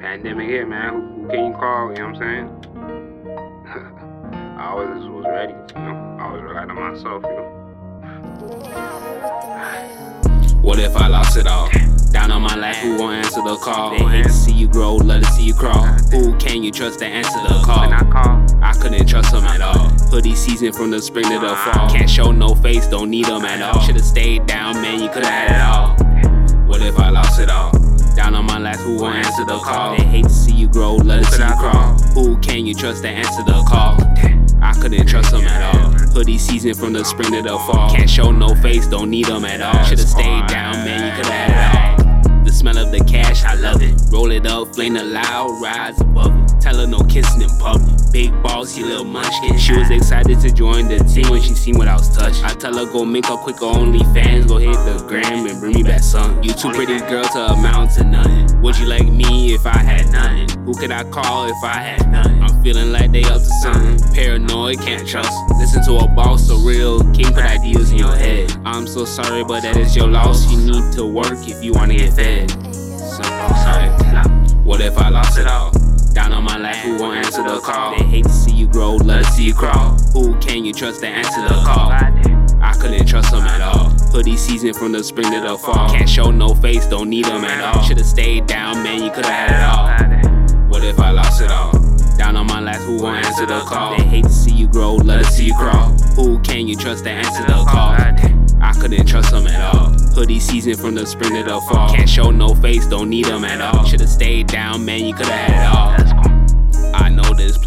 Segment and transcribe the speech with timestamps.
[0.00, 0.94] pandemic hit, man.
[0.94, 1.90] Who, who can you call?
[1.90, 2.48] You know what I'm saying?
[4.58, 6.16] I always was ready, you know.
[6.18, 7.56] I always relied on myself, you know.
[10.60, 11.70] What if I lost it all?
[12.12, 13.96] Down on my life, who won't answer the call?
[13.96, 15.86] They hate to see you grow, love to see you crawl.
[16.12, 17.80] Who can you trust to answer the call?
[17.80, 19.88] When I call, I couldn't trust them at all.
[20.10, 21.88] Hoodie season from the spring to the fall.
[21.88, 23.80] Can't show no face, don't need them at all.
[23.80, 25.96] Should've stayed down, man, you could've had it all.
[26.66, 27.89] What if I lost it all?
[28.14, 29.96] Down on my last, who won't answer the call?
[29.96, 31.94] They hate to see you grow, love to see you crawl.
[32.14, 33.98] Who can you trust to answer the call?
[34.62, 35.90] I couldn't trust them at all.
[35.90, 37.94] Hoodie season from the spring to the fall.
[37.94, 39.84] Can't show no face, don't need them at all.
[39.84, 42.44] Should've stayed down, man, you could've had it all.
[42.44, 43.94] The smell of the cash, I love it.
[44.10, 46.60] Roll it up, flame the loud, rise above it.
[46.60, 47.99] Tell her no kissing in public.
[48.12, 49.56] Big balls, little munchkin.
[49.56, 52.44] She was excited to join the team when she seen what I was touching.
[52.44, 55.74] I tell her go make a quick only fans, go hit the gram and bring
[55.74, 56.42] me back some.
[56.42, 58.60] You too pretty girl to amount to nothing.
[58.62, 60.48] Would you like me if I had nothing?
[60.64, 62.42] Who could I call if I had nothing?
[62.42, 64.12] I'm feeling like they up to something.
[64.12, 65.32] Paranoid, can't trust.
[65.58, 68.52] Listen to a boss, a real king, put ideas in your head.
[68.64, 70.50] I'm so sorry, but that is your loss.
[70.50, 72.50] You need to work if you wanna get fed.
[72.50, 73.88] Simple, sorry.
[74.64, 75.70] What if I lost it all?
[76.12, 77.19] Down on my life, who won't
[77.60, 77.96] call?
[77.96, 79.96] They hate to see you grow, love to see you crawl.
[80.12, 81.90] Who can you trust to answer the call?
[81.90, 83.90] I couldn't trust them at all.
[84.12, 85.88] Hoodie season from the spring to the fall.
[85.90, 87.82] Can't show no face, don't need them at all.
[87.82, 90.68] Should've stayed down, man, you could've had it all.
[90.68, 91.72] What if I lost it all?
[92.16, 93.96] Down on my last, who won't answer the call?
[93.96, 95.90] They hate to see you grow, love to see you crawl.
[96.16, 97.96] Who can you trust to answer the call?
[98.62, 99.90] I couldn't trust them at all.
[100.14, 101.94] Hoodie season from the spring to the fall.
[101.94, 103.84] Can't show no face, don't need them at all.
[103.84, 106.09] Should've stayed down, man, you could've had it all.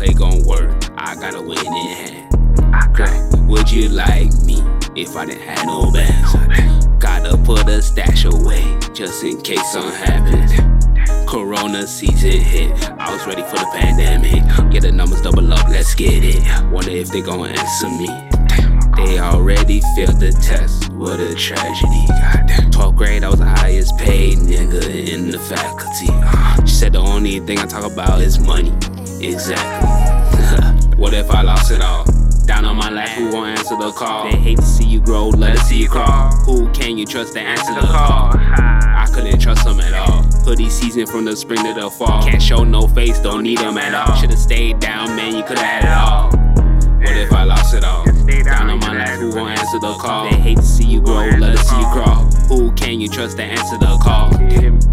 [0.04, 0.70] Play gon' work.
[0.98, 2.92] I got a win in hand.
[2.92, 3.30] okay.
[3.48, 4.62] Would you like me
[4.98, 6.34] if I didn't have no bands?
[7.00, 10.52] Gotta put a stash away just in case something happens.
[11.26, 14.44] Corona season hit, I was ready for the pandemic.
[14.74, 16.66] Yeah, the numbers double up, let's get it.
[16.66, 18.08] Wonder if they gon' answer me.
[18.98, 22.08] They already failed the test, what a tragedy.
[22.10, 22.72] Goddamn.
[22.72, 26.10] 12th grade, I was the highest paid nigga in the faculty.
[26.10, 26.66] Uh-huh.
[26.66, 28.74] She said the only thing I talk about is money.
[29.24, 30.98] Exactly.
[30.98, 32.04] what if I lost it all?
[32.46, 34.30] Down on my life, who won't answer the call?
[34.30, 36.30] They hate to see you grow, love to see you crawl.
[36.46, 38.32] Who can you trust to answer the call?
[38.36, 40.24] I couldn't trust them at all.
[40.44, 42.22] Hoodie season from the spring to the fall.
[42.24, 44.14] Can't show no face, don't need them at all.
[44.18, 46.30] Should've stayed down, man, you could've had it all.
[46.98, 48.04] What if I lost it all?
[48.44, 50.30] Down on my life, who won't answer the call?
[50.30, 52.26] They hate to see you grow, love to see you crawl.
[52.50, 54.34] Who can you trust to answer the call?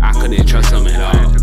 [0.01, 1.40] I couldn't trust them at all.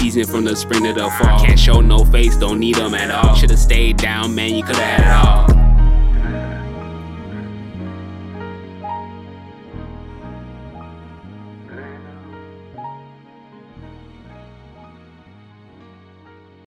[0.00, 1.44] Season from the spring to the fall.
[1.44, 3.34] Can't show no face, don't need them at all.
[3.34, 5.49] Should've stayed down, man, you could've had it all.